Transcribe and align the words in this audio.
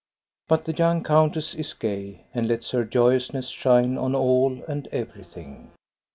But 0.47 0.65
the 0.65 0.73
young 0.73 1.03
countess 1.03 1.53
is 1.53 1.75
gay, 1.75 2.23
and 2.33 2.47
lets 2.47 2.71
her 2.71 2.83
joyous 2.83 3.33
ness 3.35 3.49
shine 3.49 3.99
on 3.99 4.15
all 4.15 4.63
and 4.67 4.87
everything. 4.87 5.73